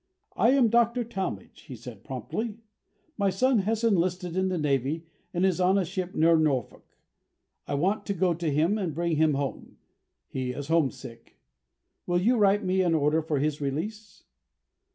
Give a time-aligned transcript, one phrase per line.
[0.35, 1.03] "I am Dr.
[1.03, 2.57] Talmage," he said promptly;
[3.19, 6.97] "my son has enlisted in the Navy and is on a ship near Norfolk.
[7.67, 9.77] I want to go to him and bring him home.
[10.27, 11.37] He is homesick.
[12.07, 14.23] Will you write me an order for his release?"